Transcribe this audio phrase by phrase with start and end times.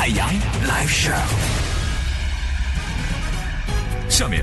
[0.00, 0.26] 海洋
[0.66, 1.12] live show。
[4.08, 4.42] 下面，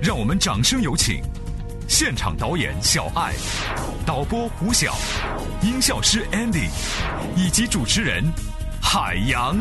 [0.00, 1.20] 让我们掌声有请
[1.88, 3.32] 现场导演小爱、
[4.06, 4.96] 导播胡晓、
[5.60, 6.68] 音效师 Andy
[7.34, 8.22] 以及主持人
[8.80, 9.58] 海洋。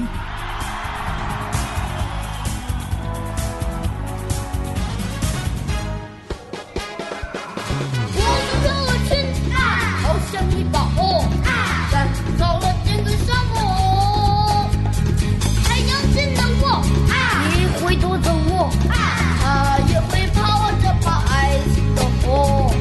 [18.89, 18.95] 啊，
[19.41, 22.71] 他也会跑着把爱情的火。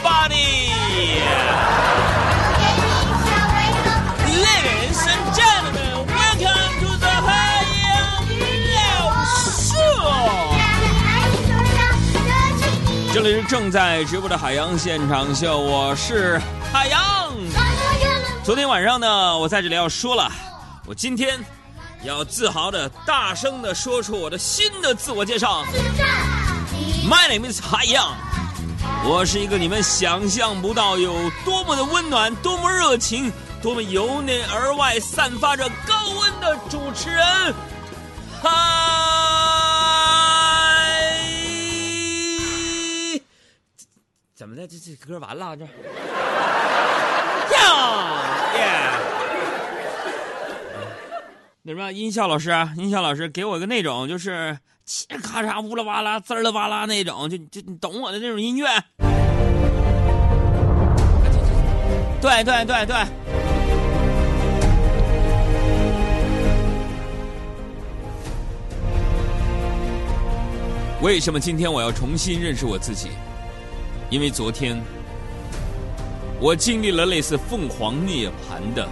[0.00, 0.46] Everybody,
[4.42, 7.28] ladies and gentlemen, welcome to the 海
[7.84, 7.96] 洋
[8.64, 8.76] 聊
[9.34, 9.76] 秀。
[13.12, 16.40] 这里是正在直播的海洋现场秀，我是
[16.72, 17.00] 海洋。
[18.44, 20.30] 昨天晚上呢，我在这里要说了，
[20.86, 21.38] 我今天
[22.02, 25.64] 要自豪的、大声的说出我的新的自我介绍。
[27.08, 28.16] My name is 海洋。
[29.04, 37.54] 我是一个你们想象不到有多么的温暖、多么热情、多么由内而外散发着高温的主持人。
[38.40, 38.48] 嗨，
[44.36, 44.66] 怎么的？
[44.68, 45.64] 这这歌完了这？
[45.64, 45.68] 呀
[48.54, 49.07] 耶！
[51.68, 54.56] 什么，音效老师啊，音效老师给我个那种就是
[54.86, 58.66] 嘁咔嚓、乌啦哇啦、滋儿啦哇啦那种，就就你懂我的那种音乐。
[62.22, 62.96] 对对对对。
[71.02, 73.10] 为什么今天我要重新认识我自己？
[74.08, 74.80] 因为昨天
[76.40, 78.88] 我经历了类似凤凰涅槃的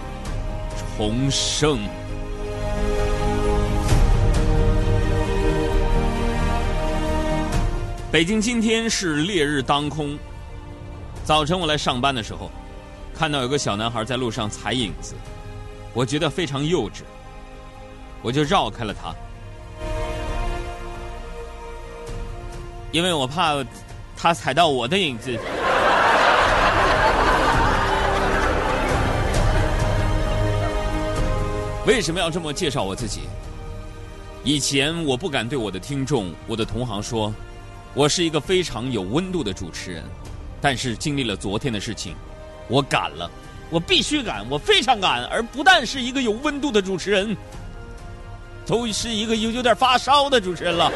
[0.95, 1.79] 重生。
[8.17, 10.17] 北京今天是烈日当空。
[11.23, 12.49] 早晨我来上班的时候，
[13.13, 15.13] 看到有个小男孩在路上踩影子，
[15.93, 17.01] 我觉得非常幼稚，
[18.23, 19.13] 我就绕开了他，
[22.91, 23.63] 因为我怕
[24.15, 25.37] 他踩到我的影子。
[31.85, 33.29] 为什么要这么介绍我自己？
[34.43, 37.31] 以前我不敢对我的听众、我的同行说，
[37.97, 40.03] 我是一个非常有温度的主持人。
[40.61, 42.15] 但是经历了昨天的事情，
[42.67, 43.27] 我敢了，
[43.71, 47.35] 我必须敢，我非常敢，而不但是一个有温度的主持人，
[48.67, 50.91] 都是一个有有点发烧的主持人了。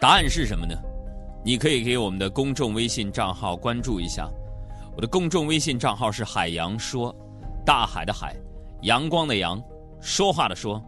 [0.00, 0.74] 答案是什么呢？
[1.44, 4.28] 你可以给我们的公众微信账号关注一下，
[4.96, 7.14] 我的公众微信账号是海洋说，
[7.64, 8.34] 大海的海，
[8.80, 9.62] 阳光的阳，
[10.00, 10.82] 说话的说。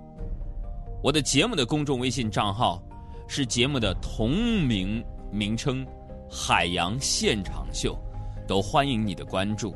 [1.04, 2.82] 我的节目的公众微信账号。
[3.26, 5.84] 是节目的同名名称
[6.30, 7.98] 《海洋现场秀》，
[8.46, 9.74] 都欢迎你的关注。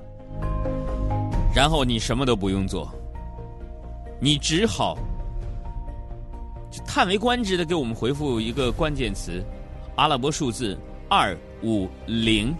[1.54, 2.90] 然后你什么都不用做，
[4.20, 4.98] 你只好
[6.70, 9.42] 就叹为观止的给我们回复一个关键词，
[9.96, 10.78] 阿拉伯数字
[11.08, 12.54] 二五零，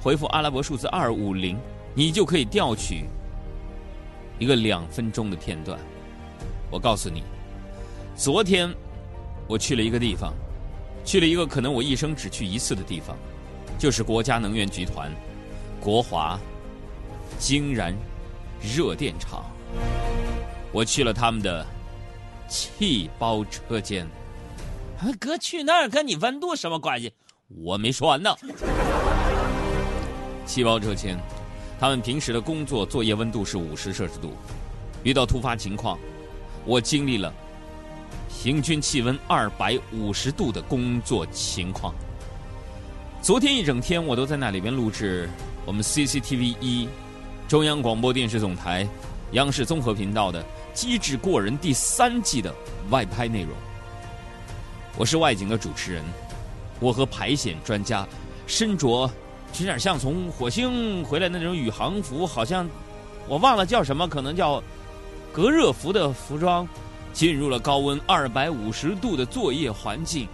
[0.00, 1.58] 回复阿拉伯数字二五零，
[1.94, 3.04] 你就可以调取
[4.38, 5.78] 一个两分钟的片段。
[6.70, 7.24] 我告诉你，
[8.18, 8.68] 昨天。
[9.46, 10.34] 我去了一个地方，
[11.04, 13.16] 去了一个可能我一生只去一次的地方，
[13.78, 15.10] 就是国家能源集团
[15.80, 16.36] 国华
[17.38, 17.94] 晶燃
[18.60, 19.44] 热电厂。
[20.72, 21.64] 我去了他们的
[22.48, 24.04] 气包车间。
[24.98, 27.12] 啊，哥去那儿跟你温度什么关系？
[27.62, 28.36] 我没说完呢。
[30.44, 31.16] 气包车间，
[31.78, 34.32] 他们平时的工作作业温度是五十摄氏度，
[35.04, 35.96] 遇到突发情况，
[36.66, 37.32] 我经历了。
[38.40, 41.92] 平均气温二百五十度的工作情况。
[43.20, 45.28] 昨天一整天我都在那里边录制
[45.66, 46.88] 我们 CCTV 一
[47.48, 48.88] 中央广播电视总台
[49.32, 50.40] 央视综合频道的
[50.72, 52.54] 《机智过人》第三季的
[52.90, 53.50] 外拍内容。
[54.96, 56.04] 我是外景的主持人，
[56.78, 58.06] 我和排险专家
[58.46, 59.10] 身着
[59.58, 62.68] 有点像从火星回来的那种宇航服，好像
[63.26, 64.62] 我忘了叫什么，可能叫
[65.32, 66.66] 隔热服的服装，
[67.12, 70.28] 进入了高温二百五十度的作业环境，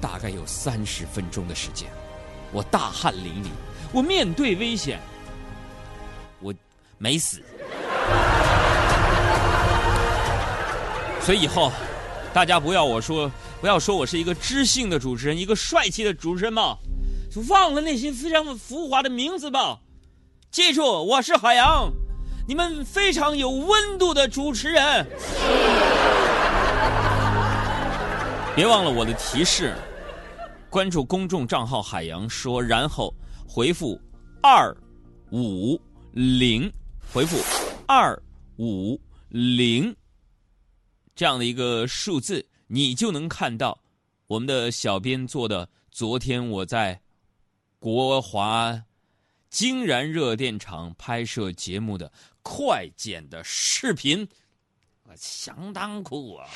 [0.00, 1.88] 大概有三十分钟的时间，
[2.52, 3.48] 我大汗淋漓，
[3.92, 5.00] 我面对危险，
[6.40, 6.54] 我
[6.98, 7.42] 没死，
[11.20, 11.72] 所以以后
[12.32, 13.30] 大家不要我说，
[13.60, 16.76] 不要说我是一个知性的主持人，一个帅气的主持人嘛。
[17.34, 19.80] 就忘了那些非常浮华的名字吧，
[20.52, 21.90] 记住，我是海洋，
[22.46, 25.06] 你们非常有温度的主持人。
[28.54, 29.74] 别忘了我的提示，
[30.68, 33.14] 关注公众账号“海洋说”，然后
[33.48, 34.00] 回复
[34.42, 34.74] “二
[35.30, 35.80] 五
[36.12, 36.70] 零”，
[37.12, 37.36] 回复
[37.88, 38.20] “二
[38.58, 39.94] 五零”
[41.16, 43.78] 这样的一个数字，你就能看到
[44.26, 45.68] 我们的小编做的。
[45.90, 47.00] 昨天我在。
[47.78, 48.82] 国华
[49.50, 52.10] 金然热电厂拍摄节目的
[52.44, 54.28] 快剪的视频，
[55.16, 56.46] 相当酷啊！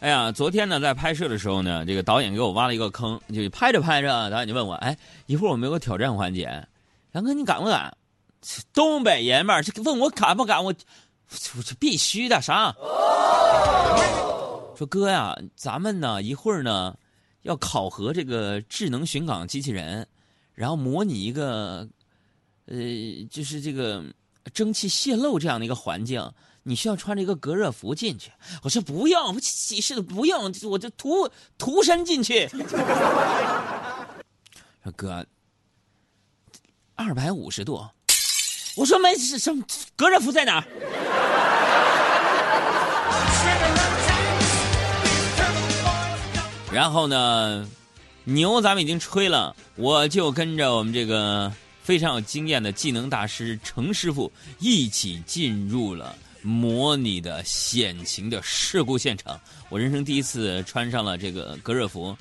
[0.00, 4.96] 哎呀，昨天呢，在拍摄的时候呢，这个导演给我挖了一个坑，就拍着拍着，导演就问我：“哎，
[5.26, 6.64] 一会儿我们有个挑战环节，
[7.12, 7.92] 杨哥，你敢不敢？”
[8.72, 10.64] 东北爷们儿，这问我敢不敢？
[10.64, 10.72] 我
[11.64, 12.40] 这必须的。
[12.40, 12.74] 啥？
[14.76, 16.96] 说哥呀，咱们呢一会儿呢
[17.42, 20.06] 要考核这个智能巡岗机器人，
[20.54, 21.88] 然后模拟一个，
[22.66, 22.76] 呃，
[23.28, 24.04] 就是这个
[24.54, 26.32] 蒸汽泄漏这样的一个环境，
[26.62, 28.30] 你需要穿着一个隔热服进去。
[28.62, 31.28] 我说不用，我解释的不用，我就涂
[31.58, 32.46] 涂身进去。
[34.84, 35.26] 说哥，
[36.94, 37.84] 二百五十度。
[38.78, 39.52] 我说没什什
[39.96, 40.64] 隔热服在哪儿？
[46.72, 47.68] 然后呢，
[48.22, 51.52] 牛咱们已经吹了，我就跟着我们这个
[51.82, 54.30] 非常有经验的技能大师程师傅
[54.60, 59.40] 一起进入了模拟的险情的事故现场。
[59.70, 62.16] 我人生第一次穿上了这个隔热服，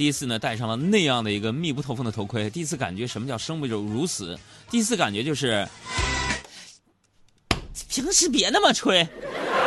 [0.00, 4.34] 第一次呢戴上了那样的一个密不透风的头盔，第一次感觉什么叫生不如死，
[4.70, 5.68] 第一次感觉就是。
[7.90, 9.06] 平时别那么吹，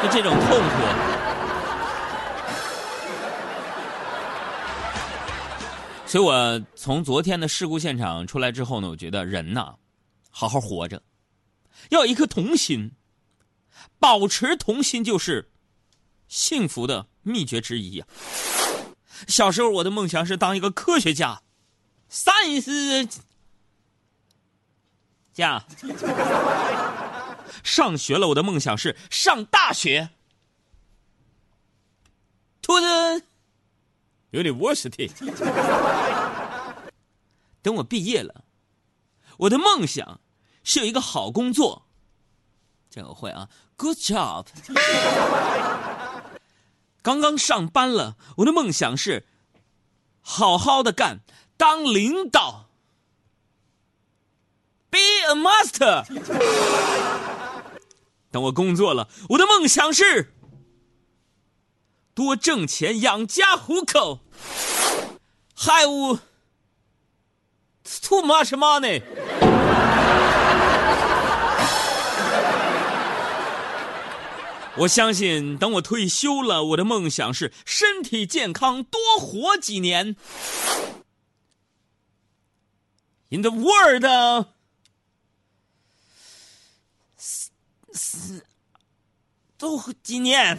[0.02, 0.76] 就这种痛苦。
[6.08, 9.76] 所以我从昨天的事故现场出来之后呢，我觉得人呐，
[10.32, 11.04] 好好活着，
[11.92, 12.94] 要一颗童心，
[14.00, 15.52] 保持童心就是
[16.28, 18.06] 幸福的秘诀之一呀。
[19.28, 21.42] 小时候我的梦想是当一个科学家
[22.10, 23.10] ，science
[25.34, 25.66] 这样。
[27.64, 30.10] 上学了，我的梦想是上大学。
[32.64, 33.22] To the
[34.32, 35.12] university。
[37.62, 38.44] 等我毕业了，
[39.38, 40.20] 我的梦想
[40.64, 41.88] 是有一个好工作。
[42.90, 44.48] 这个会啊，Good job。
[47.04, 49.28] 刚刚上班了，我的梦想是
[50.22, 51.20] 好好的干，
[51.58, 52.70] 当领导。
[54.90, 56.06] Be a master。
[58.32, 60.34] 等我工作了，我的梦想是
[62.16, 64.22] 多挣钱养家糊口。
[65.58, 66.20] Have
[68.02, 69.04] too much money。
[74.78, 80.16] 我相信，等我退休了，我的梦想是身体健康，多活几年。
[83.30, 84.48] In the world。
[89.58, 90.58] 都几年，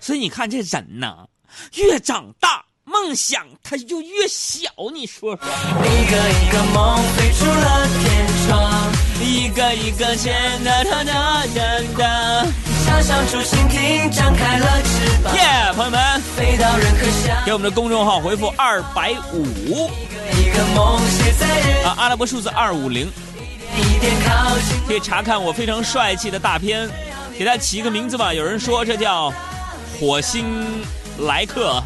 [0.00, 1.26] 所以你看这人呐，
[1.74, 2.66] 越长大
[3.04, 4.66] 梦想它就越小。
[4.94, 5.38] 你说说，
[5.84, 10.32] 一个一个梦飞出了天窗，一个一个牵
[10.64, 11.12] 的他的
[11.54, 12.46] 人的，
[12.86, 15.34] 想象出蜻蜓张开了翅膀。
[15.36, 16.22] 耶，朋友们，
[17.44, 19.90] 给我们的公众号回复二百五。
[21.84, 23.12] 啊，阿拉伯数字二五零，
[24.88, 26.88] 可以查看我非常帅气的大片，
[27.38, 28.32] 给它起一个名字吧。
[28.32, 29.30] 有人说这叫
[30.00, 30.82] 火星
[31.18, 31.82] 来客。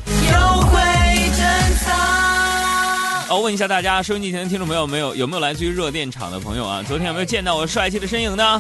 [3.31, 6.83] 哦，问一下大家，收音机前的听众朋友，没有有没有来自于热电厂的朋友啊？
[6.89, 8.59] 昨天有没有见到我帅气的身影呢？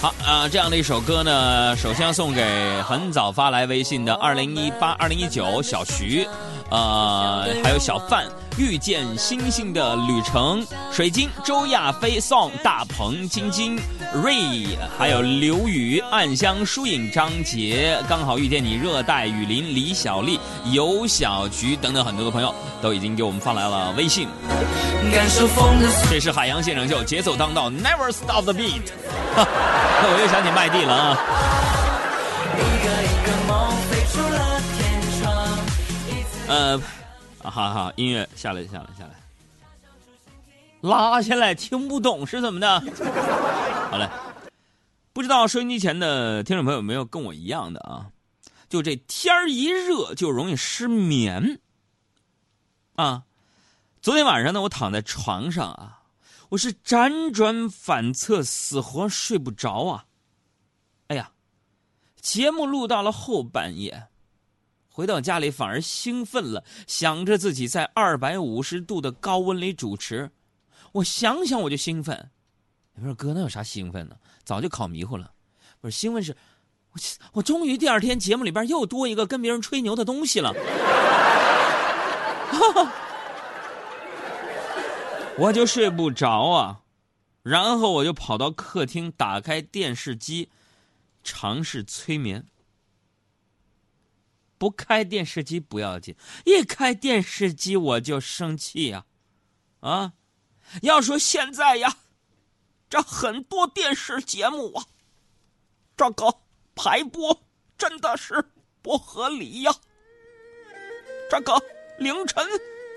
[0.00, 0.14] 好。
[0.24, 6.24] 啊，这样的一首歌呢，首先要送给很早发来微信的二零一八、二零一九小徐，
[6.70, 8.24] 呃，还有小范。
[8.56, 13.80] 遇见星星的旅程，水晶、周亚飞、宋大鹏、晶晶、
[14.12, 20.38] 瑞，还有刘宇、暗香、疏影、张杰，刚好遇见你，热带雨林、李小丽、
[20.72, 24.28] 尤小菊等等很多的朋友都已经给我们发来了微信。
[26.10, 28.82] 这是 海洋现场秀，节奏当道，Never Stop the Beat。
[29.36, 29.44] 那
[30.12, 31.18] 我又想起麦地了啊。
[36.48, 36.99] 呃。
[37.50, 37.92] 啊哈哈！
[37.96, 39.20] 音乐下来，下来，下来，
[40.82, 42.80] 拉下来，听不懂是怎么的？
[43.90, 44.08] 好嘞，
[45.12, 48.12] 不知道收音机前的听众朋友有没有跟我一样的啊？
[48.68, 51.60] 就这天儿一热就容易失眠
[52.94, 53.24] 啊！
[54.00, 56.02] 昨天晚上呢，我躺在床上啊，
[56.50, 60.04] 我是辗转反侧，死活睡不着啊！
[61.08, 61.32] 哎呀，
[62.20, 64.06] 节目录到了后半夜。
[65.00, 70.30] 回到家里反而兴奋了，想着自己在二百五十度的高温里主持，
[70.92, 72.28] 我想想我就兴奋。
[72.96, 74.16] 你说哥，那有啥兴奋呢？
[74.44, 75.32] 早就烤迷糊了。
[75.80, 76.36] 不是兴奋是，
[76.92, 77.00] 我
[77.32, 80.52] 我终于第二天节目里边又多一个跟别人吹牛的东西了。
[85.38, 86.82] 我就睡不着啊，
[87.42, 90.50] 然后我就跑到客厅，打开电视机，
[91.24, 92.44] 尝试催眠。
[94.60, 96.14] 不开电视机不要紧，
[96.44, 99.06] 一开电视机我就生气呀！
[99.80, 100.12] 啊，
[100.82, 101.96] 要说现在呀，
[102.90, 104.84] 这很多电视节目啊，
[105.96, 106.40] 这个
[106.74, 107.42] 排播
[107.78, 108.52] 真的是
[108.82, 109.74] 不合理呀。
[111.30, 111.58] 这个
[111.96, 112.46] 凌晨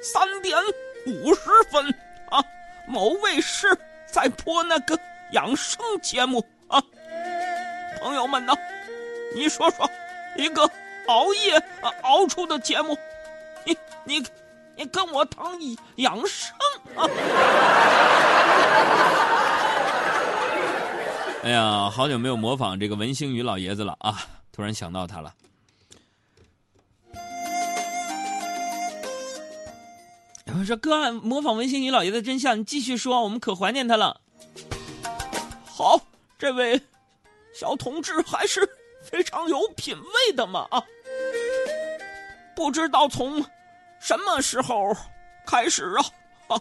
[0.02, 0.60] 三点
[1.08, 1.90] 五十分
[2.30, 2.44] 啊，
[2.90, 3.68] 某卫视
[4.06, 5.00] 在播那个
[5.32, 6.84] 养生节目啊，
[8.02, 8.54] 朋友们呢，
[9.34, 9.90] 你说说
[10.38, 10.70] 一个。
[11.08, 11.58] 熬夜
[12.04, 12.98] 熬出的节目，
[13.66, 14.24] 你你
[14.76, 15.46] 你跟我谈
[15.98, 16.56] 养生
[16.96, 17.08] 啊！
[21.44, 24.26] 哎呀，好久没有模仿这个文星宇老爷子了啊！
[24.52, 25.34] 突然想到他了。
[30.58, 34.22] 我说哥，模仿文星宇老爷子真像，你继续说，我们可怀念他了。
[35.66, 36.00] 好，
[36.40, 36.80] 这位
[37.54, 38.62] 小同志还是
[39.14, 40.84] 非常有品位的嘛啊！
[42.56, 43.46] 不知道从
[44.00, 44.92] 什么时候
[45.46, 45.96] 开始
[46.48, 46.60] 啊，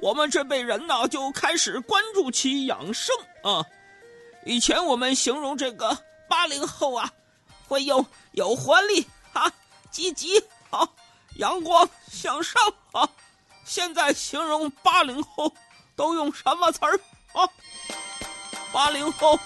[0.00, 3.64] 我们这辈人呢就开始关注起养生啊。
[4.44, 5.96] 以前我们形容这个
[6.28, 7.08] 八零后啊，
[7.68, 9.48] 会用有活力啊、
[9.92, 10.88] 积极啊、
[11.36, 12.60] 阳光向上
[12.90, 13.08] 啊。
[13.64, 15.54] 现在形容八零后
[15.94, 16.98] 都用什么词儿
[17.32, 17.48] 啊？
[18.72, 19.38] 八零后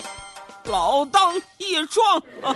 [0.65, 2.55] 老当益壮啊。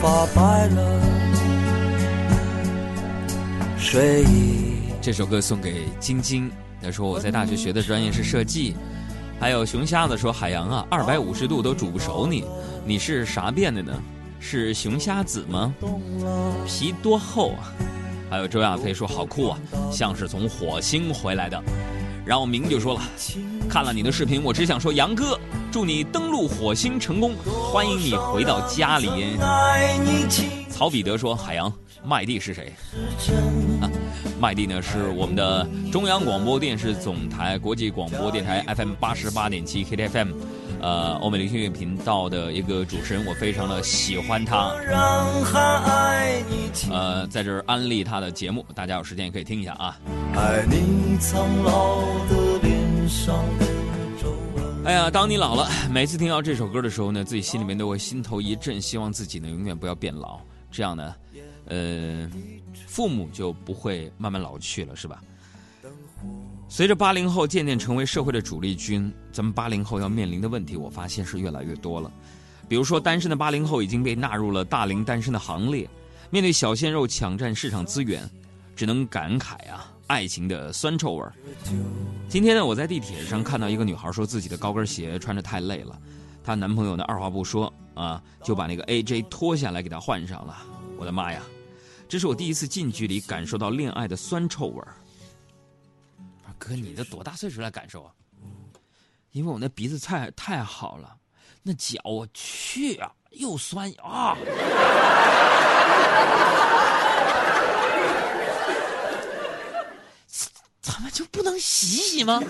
[0.00, 1.00] 发白了，
[3.76, 4.92] 睡意。
[5.00, 8.76] 这首歌送给晶晶，他说我在大学学的专业是设计。
[9.40, 12.44] 还有熊瞎子说海洋啊，二百五十度都煮不熟你，
[12.84, 13.92] 你是啥变的呢？
[14.38, 15.74] 是熊瞎子吗？
[16.64, 17.72] 皮多厚啊？
[18.30, 19.58] 还有周亚飞说好酷啊，
[19.90, 21.60] 像是从火星回来的。
[22.24, 23.02] 然后明就说了，
[23.68, 25.38] 看了你的视频，我只想说杨哥。
[25.72, 29.08] 祝你登陆火星成功，欢迎你回到家里。
[30.68, 31.72] 曹彼得说：“海洋，
[32.04, 32.70] 麦蒂是谁？
[34.38, 40.28] 麦蒂呢是我们的中央广播电视总台国际广播电台 FM 八十八点七 KTFM，
[40.82, 44.74] 呃，欧美流行乐频道的一个主持人，我非常的喜欢他。
[46.90, 49.96] 呃，在这儿安利他的节目，大家有时间也可以听一下啊。”
[50.34, 53.44] 爱你苍老的脸上
[54.84, 60.40] 哎呀，当你老了， 每次听到这首歌的时候呢，自己心里面都会心头一震，希望自己呢永远不要变老，
[60.72, 61.14] 这样呢，
[61.66, 62.28] 呃，
[62.88, 65.22] 父母就不会慢慢老去了，是吧？
[66.74, 72.10] 随着八零后渐渐成为社会的主力军，咱们八零后要面临的问题，我发现是越来越多了。
[72.66, 75.86] 比如说，单身的八零后已经被纳入了大龄单身的行列，
[76.30, 78.26] 面对小鲜肉抢占市场资源，
[78.74, 79.92] 只能感慨啊。
[80.06, 81.34] 爱情的酸臭味儿。
[82.26, 86.00] 今天呢，我在地铁上看到一个女孩说自己的高跟鞋穿着太累了，
[86.42, 90.56] 她男朋友呢二话不说啊就把那个 AJ 脱下来给她换上了。
[90.96, 91.42] 我的妈呀，
[92.08, 94.96] 这是我第一次近距离感受到恋爱的酸臭味儿。
[96.62, 98.12] 哥，你这多大岁数来感受啊？
[99.32, 101.16] 因为我那鼻子太太好了，
[101.62, 104.36] 那脚我去啊，又酸啊。
[110.80, 112.40] 咱们就不能洗洗吗？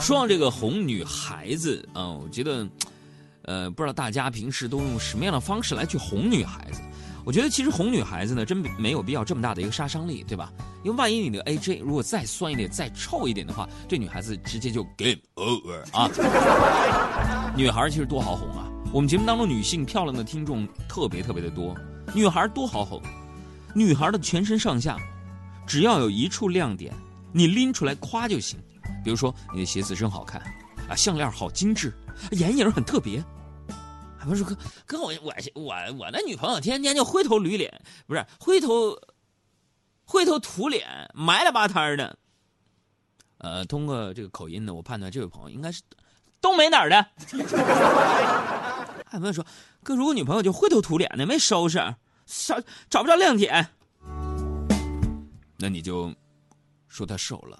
[0.00, 2.66] 说到这个哄女孩子啊，我觉得，
[3.42, 6.80] 呃，不知道大家平时都用什么样的方式来去哄女孩子？
[7.24, 10.50] 我觉得其实哄女孩子呢，真没有必要这么大的一个杀伤力，对吧？
[10.82, 16.08] 因为万一你的 AJ 如果再酸一点、再臭一点的话，这女孩子直接就 game over 啊！
[17.54, 18.66] 女孩其实多好哄啊！
[18.92, 21.76] 我们节目当中女性漂亮的听众特别特别的多，
[22.14, 23.02] 女孩多好哄，
[23.74, 24.96] 女孩的全身上下
[25.66, 26.94] 只要有一处亮点，
[27.30, 28.58] 你拎出来夸就行。
[29.04, 30.40] 比如说你的鞋子真好看，
[30.88, 31.92] 啊，项链好精致，
[32.32, 33.24] 眼影很特别。
[34.28, 39.00] 我说哥，哥，我我我我那女朋友天天就灰头驴脸，不是灰头
[40.04, 42.18] 灰头土脸，埋了吧摊的。
[43.38, 45.80] 呃，通过这个口音呢，我判断这位朋友应该是
[46.40, 47.06] 东北哪儿的。
[49.06, 49.46] 还朋友说，
[49.82, 51.78] 哥，如果女朋友就灰头土脸的，没收拾，
[52.26, 52.60] 找
[52.90, 53.70] 找不着亮点，
[55.56, 56.12] 那你就
[56.88, 57.58] 说她瘦了。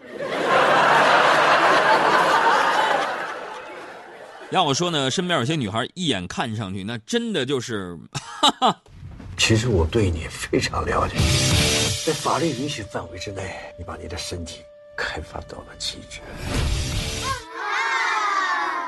[4.50, 7.98] 要我说呢，身边有些女孩一眼看上去，那真的就是。
[8.12, 8.82] 哈哈
[9.36, 11.16] 其实我对你非常了解，
[12.06, 14.60] 在法律允许范围之内，你把你的身体
[14.96, 16.20] 开发到了极致。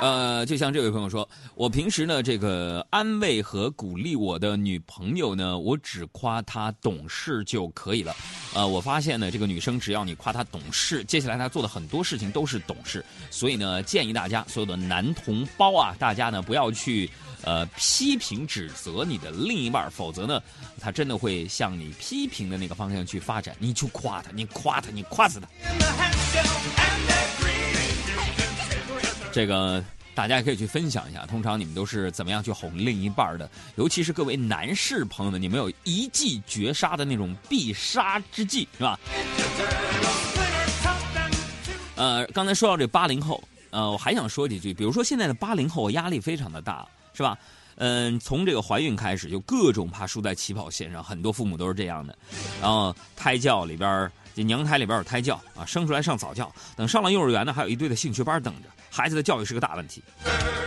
[0.01, 8.17] 呃，就像这位朋友说，我平时呢，这个安慰和鼓励我的女朋友呢，我只夸她懂事就可以了。
[8.53, 13.05] 呃，我发现呢，这个女生只要你夸她懂事，接下来她做的很多事情都是懂事。
[13.31, 17.09] 所以呢，建议大家所有的男同胞啊，大家呢不要去
[17.43, 20.43] 呃批评指责你的另一半，否则呢，
[20.81, 23.55] 他真的会向你批评的那个方向去发展。
[23.61, 25.49] 你就夸他，你夸他，你夸死他。
[29.33, 29.83] 这个
[30.21, 33.51] 大家也可以去分享一下，通常你们都是怎么样去哄另一半的？
[33.77, 39.01] 尤其是各位男士朋友们，你们有一计绝杀的那种必杀之计，是吧？
[41.97, 47.39] 呃，刚才说到这八零后，呃，我还想说几句，比如说现在的八零后压力非常的大，是吧？
[47.77, 52.15] 嗯，从这个怀孕开始就各种怕输在起跑线上，很多父母都是这样的。
[52.61, 58.69] 然后胎教里边，这娘胎里边有胎教啊，生出来上早教，等上了幼儿园呢，还有一堆的兴趣班等着。
[58.91, 60.03] 孩子的教育是个大问题，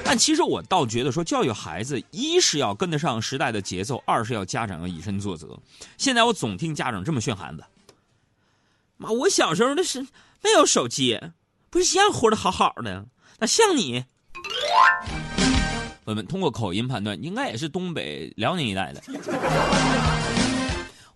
[0.03, 5.59] 但其实我倒觉得说，教育孩子，一是要跟得上时代的节奏，二是要家长要以身作则。
[5.97, 7.63] 现在我总听家长这么训孩子
[8.97, 10.01] ：“妈，我小时候那是
[10.41, 11.19] 没有手机，
[11.69, 13.05] 不是一样活得好好的，
[13.39, 14.05] 哪像你？”
[16.05, 19.01] 我们通过口音判断，应该也是东北辽宁一带的。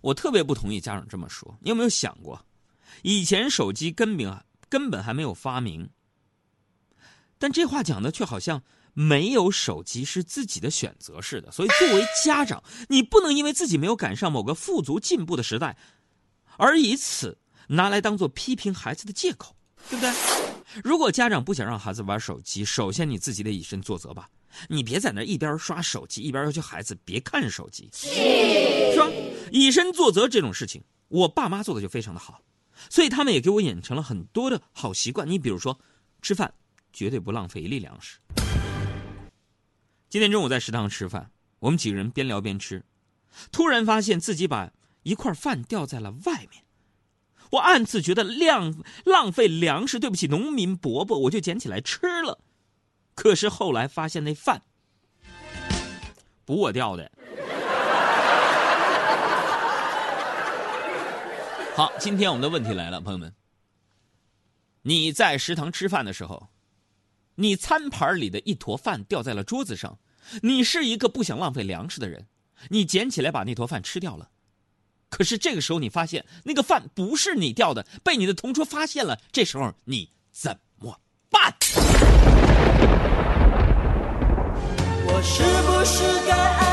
[0.00, 1.54] 我特别不同意家长这么说。
[1.60, 2.40] 你有没有想过，
[3.02, 5.88] 以前手机根本根本还没有发明。
[7.38, 8.62] 但这话讲的却好像
[8.94, 15.76] 没有手机是自己的选择似的，所以作为家长，你不能因为自己没有赶上某个富足进步的时代，
[16.56, 19.54] 而以此拿来当做批评孩子的借口，
[19.88, 20.12] 对不对？
[20.82, 24.28] 如果家长不想让孩子玩手机，首先你自己得以身作则吧，
[24.68, 29.08] 你别在那一边刷手机一边要求孩子别看手机，是吧？
[29.52, 32.42] 以身作则这种事情，我爸妈做的就非常的好，
[32.90, 35.28] 所以他们也给我养成了很多的好习惯。
[35.30, 35.78] 你比如说，
[36.20, 36.52] 吃饭。
[36.98, 38.18] 绝对不浪费一粒粮食。
[40.08, 41.30] 今天中午在食堂吃饭，
[41.60, 42.84] 我们几个人边聊边吃，
[43.52, 44.72] 突然发现自己把
[45.04, 46.64] 一块饭掉在了外面，
[47.52, 52.40] 我暗自觉得浪浪费粮食，对不起农民伯伯，我就捡起来吃了。
[53.14, 54.62] 可是后来发现那饭
[56.44, 57.08] 不我掉的。
[61.76, 63.32] 好，今天我们的问题来了，朋友们，
[64.82, 66.48] 你在食堂吃饭的时候。
[67.40, 70.00] 你餐盘里的一坨饭掉在了桌子上，
[70.42, 72.26] 你是一个不想浪费粮食的人，
[72.70, 74.30] 你捡起来把那坨饭吃掉了。
[75.08, 79.20] 可是这个时候你发现那个饭不是你掉的，被你的同桌发现了。
[79.30, 81.54] 这时候你怎么办？
[85.06, 86.67] 我是不是该安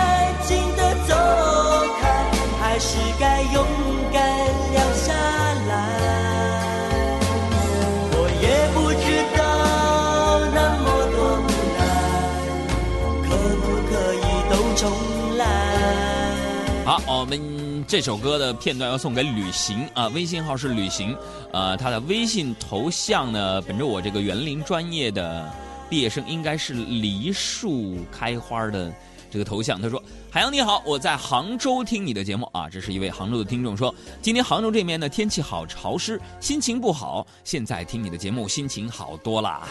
[17.26, 21.18] 我们这首歌的片段要送给旅行啊，微信号是旅行，
[21.52, 25.52] 呃，他的微信头像呢，本着我这个园林专业的
[25.90, 28.94] 毕业生，应该是梨树开花的
[29.32, 29.82] 这个头像。
[29.82, 39.68] 他说：“海洋你好，我在杭州听你的节目啊。”这是一位杭州的听众说：“今天杭州这边呢天气好潮湿，心情不好，现在听你的节目心情好多啦。”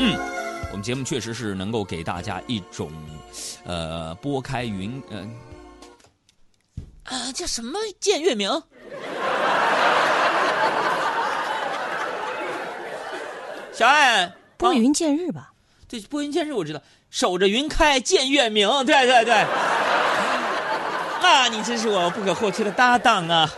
[0.00, 0.18] 嗯，
[0.70, 2.90] 我们节目确实是能够给大家一种，
[3.64, 5.30] 呃，拨开云，嗯。
[7.10, 7.78] 啊，叫什么？
[8.00, 8.50] 见月明。
[13.72, 15.52] 小爱拨云见日吧，
[15.88, 16.52] 对，拨云见日。
[16.52, 19.34] 我知道守着云开见月明，对对对。
[21.22, 23.50] 啊， 你真是我不可或缺的搭档啊。